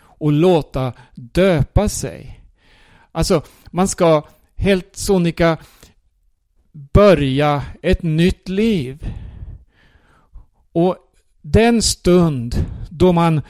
och 0.00 0.32
låta 0.32 0.92
döpa 1.14 1.88
sig. 1.88 2.39
Alltså, 3.12 3.42
man 3.70 3.88
ska 3.88 4.22
helt 4.56 4.96
sonika 4.96 5.58
börja 6.72 7.62
ett 7.82 8.02
nytt 8.02 8.48
liv. 8.48 9.14
Och 10.72 10.96
den 11.42 11.82
stund 11.82 12.64
då 12.90 13.12
man 13.12 13.42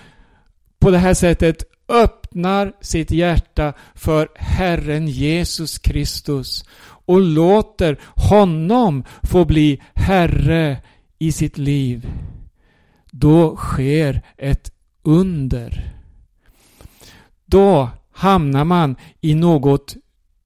på 0.78 0.90
det 0.90 0.98
här 0.98 1.14
sättet 1.14 1.64
öppnar 1.88 2.72
sitt 2.80 3.10
hjärta 3.10 3.72
för 3.94 4.28
Herren 4.34 5.08
Jesus 5.08 5.78
Kristus 5.78 6.64
och 6.82 7.20
låter 7.20 8.00
honom 8.16 9.04
få 9.22 9.44
bli 9.44 9.82
Herre 9.94 10.82
i 11.18 11.32
sitt 11.32 11.58
liv. 11.58 12.10
Då 13.10 13.56
sker 13.56 14.22
ett 14.36 14.72
under. 15.02 15.94
Då 17.44 17.90
hamnar 18.20 18.64
man 18.64 18.96
i 19.20 19.34
något 19.34 19.96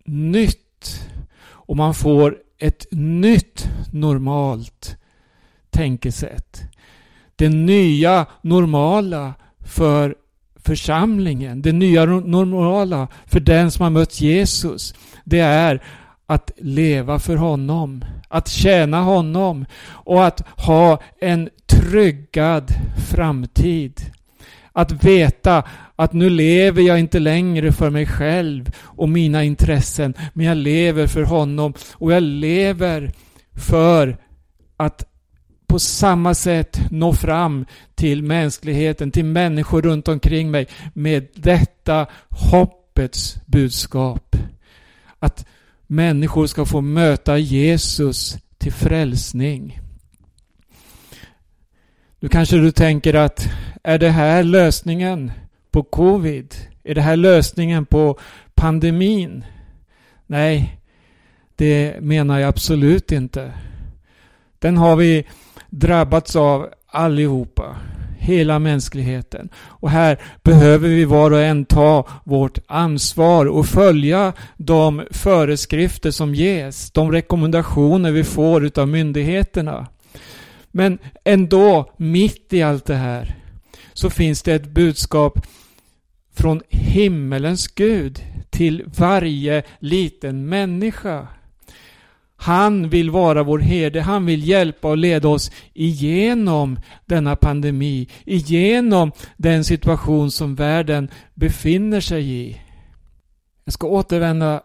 nytt. 0.04 1.08
Och 1.44 1.76
man 1.76 1.94
får 1.94 2.37
ett 2.58 2.87
nytt 2.90 3.68
normalt 3.92 4.96
tänkesätt. 5.70 6.62
Det 7.37 7.48
nya 7.48 8.26
normala 8.42 9.34
för 9.64 10.14
församlingen, 10.56 11.62
det 11.62 11.72
nya 11.72 12.04
normala 12.04 13.08
för 13.26 13.40
den 13.40 13.70
som 13.70 13.82
har 13.82 13.90
mött 13.90 14.20
Jesus, 14.20 14.94
det 15.24 15.40
är 15.40 15.82
att 16.26 16.50
leva 16.56 17.18
för 17.18 17.37
honom, 17.37 18.04
att 18.28 18.48
tjäna 18.48 19.00
honom 19.00 19.66
och 19.87 20.26
att 20.26 20.40
ha 20.56 21.00
en 21.20 21.48
tryggad 21.66 22.72
framtid. 23.10 24.00
Att 24.76 25.04
veta 25.04 25.62
att 25.96 26.12
nu 26.12 26.30
lever 26.30 26.82
jag 26.82 27.00
inte 27.00 27.18
längre 27.18 27.72
för 27.72 27.90
mig 27.90 28.06
själv 28.06 28.70
och 28.78 29.08
mina 29.08 29.44
intressen, 29.44 30.14
men 30.32 30.46
jag 30.46 30.56
lever 30.56 31.06
för 31.06 31.22
honom 31.22 31.74
och 31.92 32.12
jag 32.12 32.22
lever 32.22 33.12
för 33.54 34.16
att 34.76 35.04
på 35.66 35.78
samma 35.78 36.34
sätt 36.34 36.80
nå 36.90 37.12
fram 37.12 37.66
till 37.94 38.22
mänskligheten, 38.22 39.10
till 39.10 39.24
människor 39.24 39.82
runt 39.82 40.08
omkring 40.08 40.50
mig 40.50 40.66
med 40.94 41.26
detta 41.34 42.06
hoppets 42.28 43.37
budskap. 43.46 44.37
Att 45.18 45.46
människor 45.87 46.46
ska 46.46 46.64
få 46.64 46.80
möta 46.80 47.38
Jesus 47.38 48.37
till 48.58 48.72
frälsning. 48.72 49.80
Nu 52.20 52.28
kanske 52.28 52.56
du 52.56 52.70
tänker 52.70 53.14
att 53.14 53.48
är 53.87 53.99
det 53.99 54.11
här 54.11 54.42
lösningen 54.42 55.33
på 55.70 55.83
covid? 55.83 56.55
Är 56.85 56.94
det 56.94 57.01
här 57.01 57.16
lösningen 57.16 57.87
på 57.87 58.18
pandemin? 58.55 59.44
Nej, 60.27 60.81
det 61.57 61.94
menar 62.01 62.38
jag 62.38 62.49
absolut 62.49 63.12
inte. 63.12 63.53
Den 64.59 64.77
har 64.77 64.97
vi 64.97 65.27
drabbats 65.70 66.37
av 66.37 66.68
allihopa. 66.87 67.77
Hela 68.18 68.59
mänskligheten. 68.59 69.49
Och 69.57 69.90
här 69.90 70.18
behöver 70.42 70.88
vi 70.88 71.05
var 71.05 71.31
och 71.31 71.42
en 71.42 71.64
ta 71.64 72.09
vårt 72.25 72.59
ansvar 72.66 73.47
och 73.47 73.66
följa 73.66 74.33
de 74.57 75.03
föreskrifter 75.11 76.11
som 76.11 76.35
ges. 76.35 76.90
De 76.90 77.12
rekommendationer 77.12 78.11
vi 78.11 78.25
får 78.25 78.64
utav 78.64 78.88
myndigheterna. 78.88 79.87
Men 80.70 80.99
ändå, 81.25 81.90
mitt 81.97 82.53
i 82.53 82.62
allt 82.62 82.87
det 82.87 82.94
här, 82.94 83.35
så 83.94 84.11
finns 84.11 84.42
det 84.42 84.54
ett 84.54 84.70
budskap 84.70 85.46
från 86.35 86.62
himmelens 86.68 87.68
Gud 87.68 88.22
till 88.50 88.85
varje 88.98 89.62
liten 89.78 90.46
människa. 90.46 91.28
Han 92.37 92.88
vill 92.88 93.11
vara 93.11 93.42
vår 93.42 93.59
herde. 93.59 94.00
Han 94.00 94.26
vill 94.26 94.48
hjälpa 94.48 94.88
och 94.88 94.96
leda 94.96 95.28
oss 95.28 95.50
igenom 95.74 96.78
denna 97.07 97.37
pandemi, 97.37 98.09
igenom 98.24 99.12
den 99.37 99.64
situation 99.64 100.30
som 100.30 100.54
världen 100.54 101.11
befinner 101.35 102.00
sig 102.00 102.30
i. 102.30 102.61
Jag 103.64 103.74
ska 103.74 103.87
återvända 103.87 104.62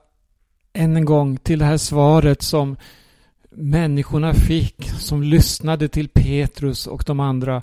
än 0.74 0.96
en 0.96 1.06
gång 1.06 1.38
till 1.38 1.60
det 1.60 1.66
här 1.66 1.78
svaret 1.78 2.42
som 2.42 2.78
människorna 3.52 4.34
fick 4.34 4.90
som 4.90 5.24
lyssnade 5.24 5.88
till 5.88 6.10
Petrus 6.10 6.88
och 6.88 7.04
de 7.06 7.20
andra 7.20 7.62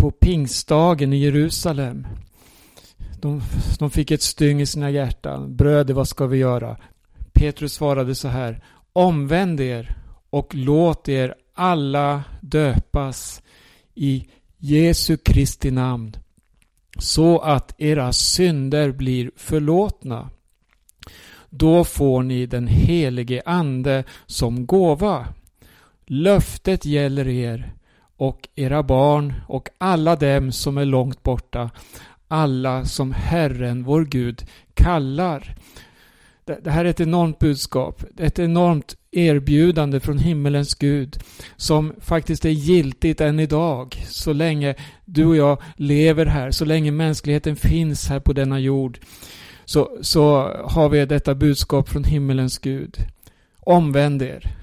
på 0.00 0.10
pingstdagen 0.10 1.12
i 1.12 1.16
Jerusalem. 1.16 2.06
De, 3.20 3.42
de 3.78 3.90
fick 3.90 4.10
ett 4.10 4.22
styng 4.22 4.60
i 4.60 4.66
sina 4.66 4.90
hjärtan. 4.90 5.56
Bröder, 5.56 5.94
vad 5.94 6.08
ska 6.08 6.26
vi 6.26 6.38
göra? 6.38 6.76
Petrus 7.32 7.72
svarade 7.72 8.14
så 8.14 8.28
här. 8.28 8.64
Omvänd 8.92 9.60
er 9.60 9.96
och 10.30 10.54
låt 10.54 11.08
er 11.08 11.34
alla 11.54 12.24
döpas 12.40 13.42
i 13.94 14.26
Jesu 14.58 15.16
Kristi 15.16 15.70
namn 15.70 16.16
så 16.98 17.38
att 17.38 17.74
era 17.80 18.12
synder 18.12 18.92
blir 18.92 19.30
förlåtna. 19.36 20.30
Då 21.50 21.84
får 21.84 22.22
ni 22.22 22.46
den 22.46 22.66
helige 22.66 23.42
Ande 23.44 24.04
som 24.26 24.66
gåva. 24.66 25.28
Löftet 26.06 26.84
gäller 26.84 27.28
er 27.28 27.79
och 28.20 28.48
era 28.56 28.82
barn 28.82 29.34
och 29.46 29.68
alla 29.78 30.16
dem 30.16 30.52
som 30.52 30.78
är 30.78 30.84
långt 30.84 31.22
borta, 31.22 31.70
alla 32.28 32.84
som 32.84 33.12
Herren 33.12 33.84
vår 33.84 34.04
Gud 34.04 34.46
kallar. 34.74 35.54
Det 36.44 36.70
här 36.70 36.84
är 36.84 36.88
ett 36.88 37.00
enormt 37.00 37.38
budskap, 37.38 38.04
ett 38.18 38.38
enormt 38.38 38.96
erbjudande 39.10 40.00
från 40.00 40.18
himmelens 40.18 40.74
Gud 40.74 41.18
som 41.56 41.92
faktiskt 42.00 42.44
är 42.44 42.50
giltigt 42.50 43.20
än 43.20 43.40
idag 43.40 44.04
så 44.08 44.32
länge 44.32 44.74
du 45.04 45.26
och 45.26 45.36
jag 45.36 45.62
lever 45.76 46.26
här, 46.26 46.50
så 46.50 46.64
länge 46.64 46.90
mänskligheten 46.90 47.56
finns 47.56 48.08
här 48.08 48.20
på 48.20 48.32
denna 48.32 48.58
jord 48.58 48.98
så, 49.64 49.98
så 50.00 50.52
har 50.64 50.88
vi 50.88 51.06
detta 51.06 51.34
budskap 51.34 51.88
från 51.88 52.04
himmelens 52.04 52.58
Gud. 52.58 52.96
Omvänd 53.60 54.22
er. 54.22 54.59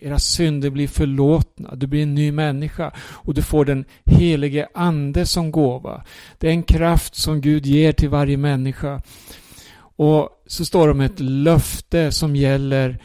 Era 0.00 0.18
synder 0.18 0.70
blir 0.70 0.88
förlåtna. 0.88 1.74
Du 1.74 1.86
blir 1.86 2.02
en 2.02 2.14
ny 2.14 2.32
människa 2.32 2.92
och 2.98 3.34
du 3.34 3.42
får 3.42 3.64
den 3.64 3.84
helige 4.04 4.68
Ande 4.74 5.26
som 5.26 5.50
gåva. 5.50 6.04
Det 6.38 6.46
är 6.46 6.50
en 6.50 6.62
kraft 6.62 7.14
som 7.14 7.40
Gud 7.40 7.66
ger 7.66 7.92
till 7.92 8.08
varje 8.08 8.36
människa. 8.36 9.02
Och 9.96 10.28
så 10.46 10.64
står 10.64 10.86
det 10.86 10.92
om 10.92 11.00
ett 11.00 11.20
löfte 11.20 12.12
som 12.12 12.36
gäller 12.36 12.98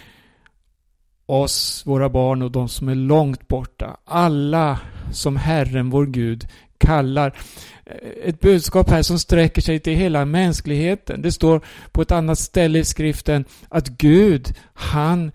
oss, 1.26 1.84
våra 1.86 2.10
barn 2.10 2.42
och 2.42 2.52
de 2.52 2.70
som 2.70 2.90
är 2.90 2.96
långt 2.96 3.48
borta. 3.48 3.98
Alla 4.06 4.80
som 5.12 5.38
Herren 5.38 5.90
vår 5.90 6.06
Gud 6.06 6.48
kallar. 6.78 7.38
Ett 8.24 8.40
budskap 8.40 8.90
här 8.90 9.02
som 9.02 9.20
sträcker 9.20 9.62
sig 9.62 9.80
till 9.80 9.96
hela 9.96 10.26
mänskligheten. 10.26 11.22
Det 11.22 11.32
står 11.32 11.62
på 11.92 12.02
ett 12.02 12.12
annat 12.12 12.40
ställe 12.40 12.80
i 12.80 12.86
skriften 12.86 13.46
att 13.70 13.90
Gud, 13.90 14.54
han 14.74 15.32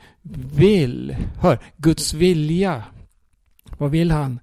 vill, 0.55 1.17
hör, 1.41 1.59
Guds 1.77 2.15
vilja. 2.15 2.85
Vad 3.79 3.91
vill 3.91 4.11
han? 4.11 4.41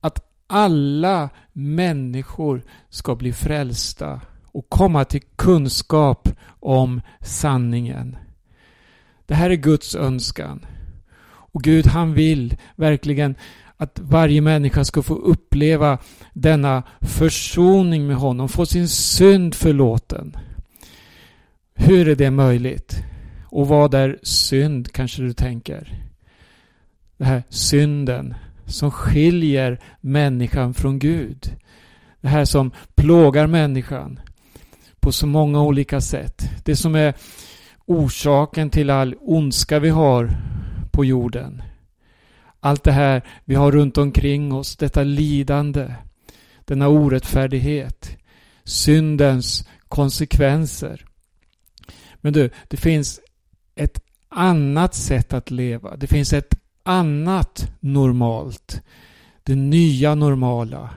Att 0.00 0.26
alla 0.46 1.28
människor 1.52 2.62
ska 2.88 3.14
bli 3.14 3.32
frälsta 3.32 4.20
och 4.52 4.68
komma 4.68 5.04
till 5.04 5.22
kunskap 5.36 6.28
om 6.60 7.00
sanningen. 7.20 8.16
Det 9.26 9.34
här 9.34 9.50
är 9.50 9.54
Guds 9.54 9.94
önskan. 9.94 10.66
Och 11.28 11.62
Gud 11.62 11.86
han 11.86 12.14
vill 12.14 12.56
verkligen 12.76 13.34
att 13.76 13.98
varje 14.02 14.40
människa 14.40 14.84
ska 14.84 15.02
få 15.02 15.14
uppleva 15.14 15.98
denna 16.32 16.82
försoning 17.00 18.06
med 18.06 18.16
honom, 18.16 18.48
få 18.48 18.66
sin 18.66 18.88
synd 18.88 19.54
förlåten. 19.54 20.36
Hur 21.74 22.08
är 22.08 22.16
det 22.16 22.30
möjligt? 22.30 23.02
Och 23.44 23.68
vad 23.68 23.94
är 23.94 24.18
synd, 24.22 24.92
kanske 24.92 25.22
du 25.22 25.32
tänker? 25.32 26.02
Den 27.16 27.26
här 27.26 27.42
synden 27.48 28.34
som 28.66 28.90
skiljer 28.90 29.80
människan 30.00 30.74
från 30.74 30.98
Gud. 30.98 31.56
Det 32.20 32.28
här 32.28 32.44
som 32.44 32.70
plågar 32.94 33.46
människan 33.46 34.20
på 35.00 35.12
så 35.12 35.26
många 35.26 35.62
olika 35.62 36.00
sätt. 36.00 36.50
Det 36.64 36.76
som 36.76 36.94
är 36.94 37.14
orsaken 37.86 38.70
till 38.70 38.90
all 38.90 39.14
ondska 39.20 39.78
vi 39.78 39.88
har 39.88 40.30
på 40.90 41.04
jorden. 41.04 41.62
Allt 42.60 42.84
det 42.84 42.92
här 42.92 43.22
vi 43.44 43.54
har 43.54 43.72
runt 43.72 43.98
omkring 43.98 44.52
oss, 44.52 44.76
detta 44.76 45.02
lidande, 45.02 45.94
denna 46.64 46.88
orättfärdighet, 46.88 48.16
syndens 48.64 49.68
konsekvenser. 49.88 51.04
Men 52.16 52.32
du, 52.32 52.50
det 52.68 52.76
finns 52.76 53.20
ett 53.74 54.00
annat 54.28 54.94
sätt 54.94 55.32
att 55.32 55.50
leva. 55.50 55.96
Det 55.96 56.06
finns 56.06 56.32
ett 56.32 56.54
annat 56.82 57.72
normalt. 57.80 58.82
Det 59.42 59.54
nya 59.54 60.14
normala. 60.14 60.90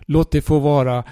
Låt 0.00 0.30
det 0.30 0.42
få 0.42 0.58
vara 0.58 1.04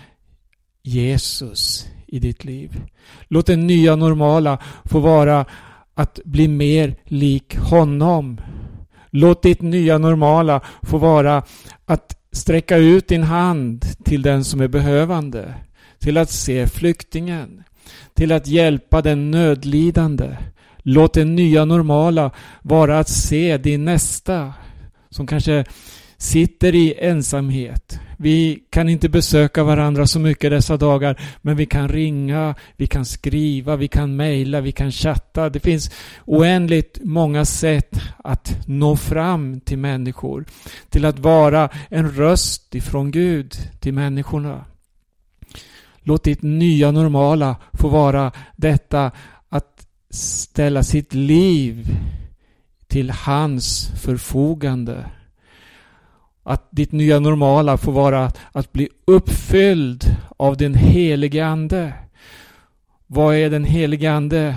Jesus 0.82 1.88
i 2.06 2.18
ditt 2.18 2.44
liv. 2.44 2.80
Låt 3.28 3.46
det 3.46 3.56
nya 3.56 3.96
normala 3.96 4.58
få 4.84 5.00
vara 5.00 5.46
att 5.94 6.20
bli 6.24 6.48
mer 6.48 6.96
lik 7.04 7.56
honom. 7.56 8.40
Låt 9.16 9.42
ditt 9.42 9.62
nya 9.62 9.98
normala 9.98 10.60
få 10.82 10.98
vara 10.98 11.42
att 11.86 12.16
sträcka 12.32 12.76
ut 12.76 13.08
din 13.08 13.22
hand 13.22 13.84
till 14.04 14.22
den 14.22 14.44
som 14.44 14.60
är 14.60 14.68
behövande. 14.68 15.54
Till 15.98 16.18
att 16.18 16.30
se 16.30 16.66
flyktingen. 16.66 17.64
Till 18.14 18.32
att 18.32 18.46
hjälpa 18.46 19.02
den 19.02 19.30
nödlidande. 19.30 20.36
Låt 20.78 21.14
det 21.14 21.24
nya 21.24 21.64
normala 21.64 22.30
vara 22.62 22.98
att 22.98 23.08
se 23.08 23.56
din 23.56 23.84
nästa 23.84 24.52
som 25.10 25.26
kanske 25.26 25.64
sitter 26.16 26.74
i 26.74 26.94
ensamhet. 26.98 28.00
Vi 28.16 28.64
kan 28.70 28.88
inte 28.88 29.08
besöka 29.08 29.64
varandra 29.64 30.06
så 30.06 30.20
mycket 30.20 30.50
dessa 30.50 30.76
dagar, 30.76 31.20
men 31.42 31.56
vi 31.56 31.66
kan 31.66 31.88
ringa, 31.88 32.54
vi 32.76 32.86
kan 32.86 33.04
skriva, 33.04 33.76
vi 33.76 33.88
kan 33.88 34.16
mejla, 34.16 34.60
vi 34.60 34.72
kan 34.72 34.92
chatta. 34.92 35.50
Det 35.50 35.60
finns 35.60 35.90
oändligt 36.24 36.98
många 37.02 37.44
sätt 37.44 38.00
att 38.16 38.58
nå 38.66 38.96
fram 38.96 39.60
till 39.60 39.78
människor. 39.78 40.44
Till 40.88 41.04
att 41.04 41.18
vara 41.18 41.68
en 41.88 42.10
röst 42.10 42.74
ifrån 42.74 43.10
Gud 43.10 43.54
till 43.80 43.94
människorna. 43.94 44.64
Låt 46.02 46.24
ditt 46.24 46.42
nya 46.42 46.90
normala 46.90 47.56
få 47.72 47.88
vara 47.88 48.32
detta 48.56 49.10
att 49.48 49.86
ställa 50.10 50.82
sitt 50.82 51.14
liv 51.14 51.96
till 52.86 53.10
hans 53.10 53.90
förfogande. 54.02 55.04
Att 56.46 56.68
ditt 56.70 56.92
nya 56.92 57.20
normala 57.20 57.76
får 57.76 57.92
vara 57.92 58.32
att 58.52 58.72
bli 58.72 58.88
uppfylld 59.04 60.16
av 60.36 60.56
den 60.56 60.74
helige 60.74 61.46
Ande. 61.46 61.92
Vad 63.06 63.36
är 63.36 63.50
den 63.50 63.64
helige 63.64 64.12
Ande 64.12 64.56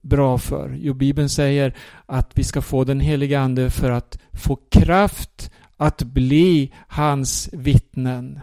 bra 0.00 0.38
för? 0.38 0.76
Jo, 0.80 0.94
Bibeln 0.94 1.28
säger 1.28 1.74
att 2.06 2.30
vi 2.34 2.44
ska 2.44 2.62
få 2.62 2.84
den 2.84 3.00
helige 3.00 3.40
Ande 3.40 3.70
för 3.70 3.90
att 3.90 4.18
få 4.32 4.58
kraft 4.70 5.50
att 5.76 6.02
bli 6.02 6.72
hans 6.88 7.48
vittnen. 7.52 8.40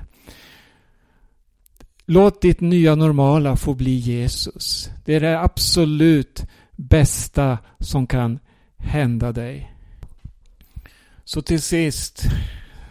Låt 2.06 2.42
ditt 2.42 2.62
nya 2.62 2.96
normala 2.96 3.56
få 3.56 3.74
bli 3.74 3.96
Jesus. 3.96 4.90
Det 5.06 5.16
är 5.16 5.20
det 5.20 5.40
absolut 5.40 6.46
bästa 6.76 7.58
som 7.80 8.08
kan 8.08 8.40
hända 8.78 9.32
dig. 9.32 9.74
Så 11.30 11.42
till 11.42 11.62
sist, 11.62 12.24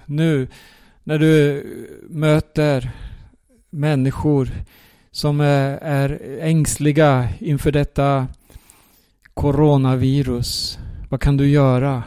nu 0.06 0.48
när 1.04 1.18
du 1.18 1.64
möter 2.08 2.90
människor 3.70 4.50
som 5.10 5.40
är 5.40 6.20
ängsliga 6.40 7.28
inför 7.38 7.72
detta 7.72 8.26
coronavirus. 9.34 10.78
Vad 11.08 11.20
kan 11.20 11.36
du 11.36 11.48
göra? 11.48 12.02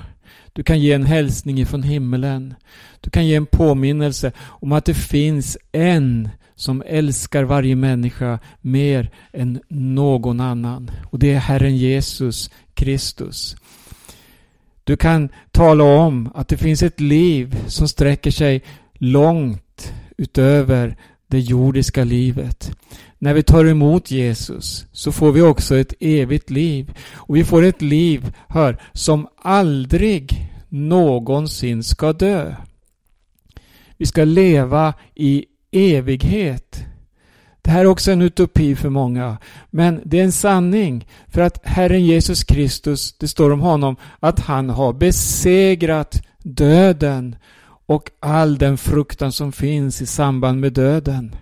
Du 0.53 0.63
kan 0.63 0.79
ge 0.79 0.93
en 0.93 1.05
hälsning 1.05 1.59
ifrån 1.59 1.83
himlen. 1.83 2.53
Du 3.01 3.09
kan 3.09 3.27
ge 3.27 3.35
en 3.35 3.45
påminnelse 3.45 4.31
om 4.39 4.71
att 4.71 4.85
det 4.85 4.93
finns 4.93 5.57
en 5.71 6.29
som 6.55 6.83
älskar 6.85 7.43
varje 7.43 7.75
människa 7.75 8.39
mer 8.61 9.09
än 9.33 9.61
någon 9.67 10.39
annan. 10.39 10.91
Och 11.09 11.19
det 11.19 11.33
är 11.33 11.39
Herren 11.39 11.77
Jesus 11.77 12.49
Kristus. 12.73 13.55
Du 14.83 14.97
kan 14.97 15.29
tala 15.51 15.83
om 15.83 16.29
att 16.35 16.47
det 16.47 16.57
finns 16.57 16.83
ett 16.83 16.99
liv 16.99 17.63
som 17.67 17.87
sträcker 17.87 18.31
sig 18.31 18.63
långt 18.93 19.93
utöver 20.17 20.97
det 21.27 21.39
jordiska 21.39 22.03
livet. 22.03 22.71
När 23.19 23.33
vi 23.33 23.43
tar 23.43 23.65
emot 23.65 24.11
Jesus 24.11 24.85
så 24.91 25.11
får 25.11 25.31
vi 25.31 25.41
också 25.41 25.77
ett 25.77 25.93
evigt 25.99 26.49
liv. 26.49 26.93
Och 27.13 27.35
vi 27.35 27.43
får 27.43 27.63
ett 27.63 27.81
liv, 27.81 28.33
hör, 28.47 28.81
som 28.93 29.27
aldrig 29.35 30.49
någonsin 30.69 31.83
ska 31.83 32.13
dö. 32.13 32.55
Vi 33.97 34.05
ska 34.05 34.23
leva 34.23 34.93
i 35.15 35.45
evighet. 35.71 36.85
Det 37.61 37.71
här 37.71 37.81
är 37.81 37.85
också 37.85 38.11
en 38.11 38.21
utopi 38.21 38.75
för 38.75 38.89
många. 38.89 39.37
Men 39.69 40.01
det 40.05 40.19
är 40.19 40.23
en 40.23 40.31
sanning. 40.31 41.07
För 41.27 41.41
att 41.41 41.59
Herren 41.63 42.05
Jesus 42.05 42.43
Kristus, 42.43 43.17
det 43.17 43.27
står 43.27 43.51
om 43.51 43.59
honom, 43.59 43.95
att 44.19 44.39
han 44.39 44.69
har 44.69 44.93
besegrat 44.93 46.21
döden 46.43 47.35
och 47.85 48.11
all 48.19 48.57
den 48.57 48.77
fruktan 48.77 49.31
som 49.31 49.51
finns 49.51 50.01
i 50.01 50.05
samband 50.05 50.59
med 50.59 50.73
döden. 50.73 51.35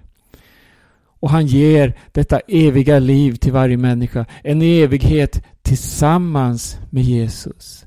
Och 1.19 1.29
han 1.29 1.47
ger 1.47 1.97
detta 2.11 2.39
eviga 2.47 2.99
liv 2.99 3.35
till 3.35 3.53
varje 3.53 3.77
människa. 3.77 4.25
En 4.43 4.61
evighet 4.61 5.43
tillsammans 5.61 6.77
med 6.89 7.03
Jesus. 7.03 7.85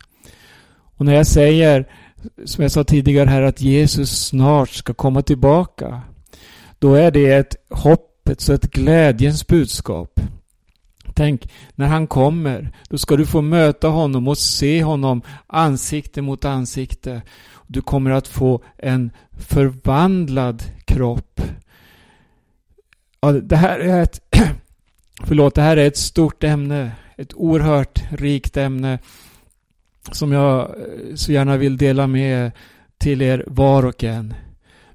Och 0.97 1.07
när 1.07 1.15
jag 1.15 1.27
säger, 1.27 1.89
som 2.45 2.63
jag 2.63 2.73
sa 2.73 2.85
tidigare 2.85 3.29
här, 3.29 3.43
att 3.43 3.61
Jesus 3.61 4.27
snart 4.27 4.71
ska 4.71 4.95
komma 4.95 5.23
tillbaka. 5.23 6.03
Då 6.79 6.95
är 6.95 7.11
det 7.11 7.33
ett 7.33 7.57
hopp 7.71 8.12
hoppets 8.33 8.45
Så 8.45 8.53
ett 8.53 8.71
glädjens 8.71 9.47
budskap. 9.47 10.21
Tänk, 11.15 11.49
när 11.77 11.87
han 11.87 12.07
kommer, 12.07 12.73
då 12.89 12.99
ska 12.99 13.17
du 13.17 13.27
få 13.27 13.43
möta 13.43 13.89
honom 13.89 14.29
och 14.29 14.39
se 14.39 14.83
honom 14.83 15.23
ansikte 15.47 16.23
mot 16.23 16.45
ansikte. 16.45 17.23
Du 17.67 17.83
kommer 17.83 18.11
att 18.11 18.29
få 18.29 18.63
en 18.79 19.11
förvandlad 19.39 20.63
kropp. 20.87 21.41
Ja, 23.21 23.33
det 23.33 23.57
här 23.57 23.81
är 23.81 24.03
ett 24.03 24.21
Förlåt, 25.25 25.55
det 25.55 25.63
här 25.63 25.77
är 25.77 25.87
ett 25.87 25.97
stort 25.97 26.45
ämne. 26.45 26.93
Ett 27.17 27.35
oerhört 27.35 28.03
rikt 28.11 28.57
ämne 28.57 28.99
som 30.13 30.33
jag 30.33 30.61
eh, 30.61 31.15
så 31.15 31.33
gärna 31.33 31.57
vill 31.57 31.77
dela 31.77 32.07
med 32.07 32.53
till 32.99 33.23
er 33.23 33.45
var 33.47 33.87
och 33.87 34.05
en. 34.05 34.35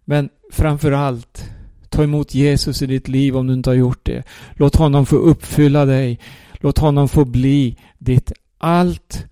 Men 0.06 0.30
framför 0.52 0.91
allt, 0.91 1.57
ta 1.89 2.04
emot 2.04 2.36
Jesus 2.36 2.82
i 2.82 2.86
ditt 2.86 3.08
liv 3.08 3.38
om 3.38 3.47
du 3.47 3.54
inte 3.54 3.69
har 3.69 3.76
gjort 3.76 4.06
det. 4.06 4.23
Låt 4.54 4.76
honom 4.76 5.06
få 5.06 5.15
uppfylla 5.15 5.86
dig. 5.86 6.19
Låt 6.54 6.78
honom 6.78 7.10
få 7.10 7.26
bli 7.26 7.78
ditt 7.97 8.32
allt 8.58 9.26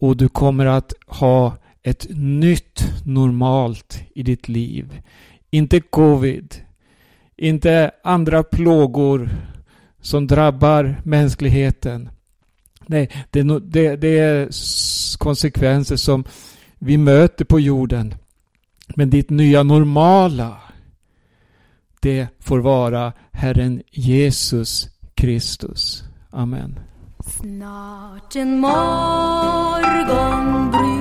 och 0.00 0.16
du 0.16 0.28
kommer 0.28 0.66
att 0.66 0.92
ha 1.06 1.56
ett 1.82 2.06
nytt 2.16 2.92
normalt 3.04 4.02
i 4.14 4.22
ditt 4.22 4.48
liv. 4.48 5.00
Inte 5.50 5.80
covid, 5.80 6.54
inte 7.36 7.90
andra 8.04 8.42
plågor 8.42 9.30
som 10.00 10.26
drabbar 10.26 11.00
mänskligheten. 11.04 12.08
Nej, 12.86 13.10
det, 13.30 13.42
det, 13.42 13.96
det 13.96 14.18
är 14.18 14.48
konsekvenser 15.18 15.96
som 15.96 16.24
vi 16.78 16.98
möter 16.98 17.44
på 17.44 17.60
jorden. 17.60 18.14
Men 18.96 19.10
ditt 19.10 19.30
nya 19.30 19.62
normala, 19.62 20.56
det 22.04 22.28
får 22.40 22.58
vara 22.58 23.12
Herren 23.32 23.82
Jesus 23.90 24.88
Kristus. 25.14 26.04
Amen. 26.30 26.78
Snart 27.26 28.36
en 28.36 28.60
morgon 28.60 29.90
bryter 30.70 30.93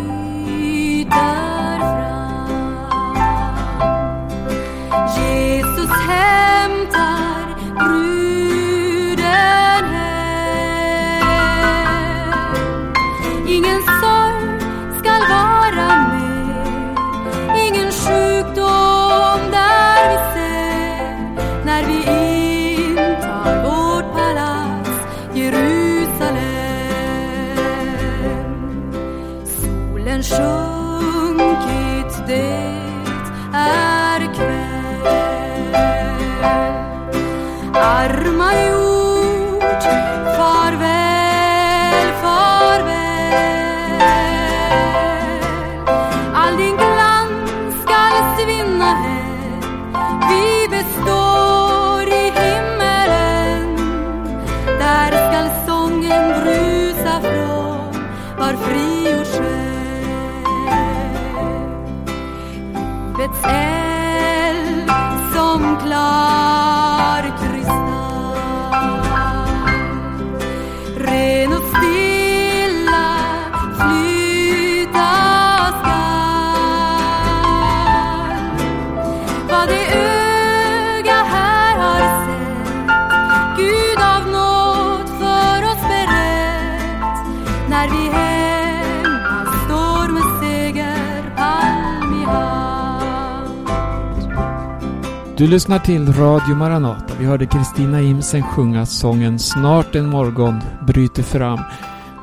Du 95.38 95.48
lyssnar 95.48 95.80
till 95.80 96.14
Radio 96.14 96.56
Maranata. 96.56 97.14
Vi 97.20 97.26
hörde 97.26 97.46
Kristina 97.46 98.02
Imsen 98.02 98.44
sjunga 98.44 98.86
sången 98.86 99.40
Snart 99.40 99.96
en 99.96 100.10
morgon 100.10 100.60
bryter 100.88 101.24
fram. 101.24 101.60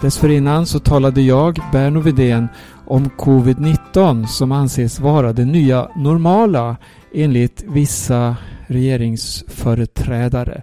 Dessförinnan 0.03 0.67
så 0.67 0.79
talade 0.79 1.21
jag, 1.21 1.59
Berno 1.73 2.01
Widén, 2.01 2.49
om 2.87 3.05
covid-19 3.05 4.27
som 4.27 4.53
anses 4.53 5.01
vara 5.01 5.33
det 5.33 5.45
nya 5.45 5.91
normala 5.97 6.77
enligt 7.15 7.65
vissa 7.69 8.37
regeringsföreträdare. 8.67 10.63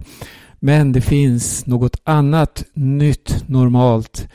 Men 0.60 0.92
det 0.92 1.00
finns 1.00 1.66
något 1.66 1.96
annat 2.04 2.64
nytt 2.74 3.48
normalt. 3.48 4.28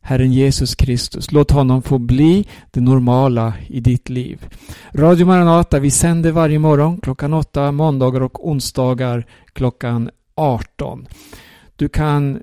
Herren 0.00 0.32
Jesus 0.32 0.74
Kristus. 0.74 1.32
Låt 1.32 1.50
honom 1.50 1.82
få 1.82 1.98
bli 1.98 2.46
det 2.70 2.80
normala 2.80 3.54
i 3.66 3.80
ditt 3.80 4.08
liv. 4.08 4.46
Radio 4.92 5.26
Maranata, 5.26 5.78
vi 5.78 5.90
sänder 5.90 6.32
varje 6.32 6.58
morgon 6.58 7.00
klockan 7.00 7.34
8, 7.34 7.72
måndagar 7.72 8.20
och 8.20 8.48
onsdagar 8.48 9.26
klockan 9.52 10.10
18. 10.34 11.06
Du 11.76 11.88
kan 11.88 12.40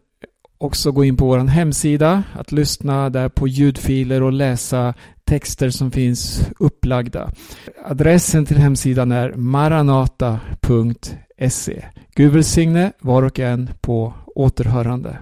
också 0.57 0.91
gå 0.91 1.05
in 1.05 1.17
på 1.17 1.25
vår 1.25 1.39
hemsida, 1.39 2.23
att 2.33 2.51
lyssna 2.51 3.09
där 3.09 3.29
på 3.29 3.47
ljudfiler 3.47 4.23
och 4.23 4.33
läsa 4.33 4.93
texter 5.23 5.69
som 5.69 5.91
finns 5.91 6.49
upplagda. 6.59 7.31
Adressen 7.85 8.45
till 8.45 8.57
hemsidan 8.57 9.11
är 9.11 9.33
maranata.se. 9.33 10.41
Gud 12.15 12.33
välsigne 12.33 12.91
var 12.99 13.23
och 13.23 13.39
en 13.39 13.69
på 13.81 14.13
återhörande. 14.25 15.17